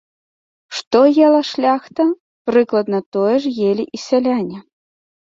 [0.77, 2.03] Што ела шляхта,
[2.53, 4.57] прыкладна тое ж елі і сяляне.